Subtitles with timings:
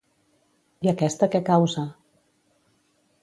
[0.85, 1.83] I aquesta què causa?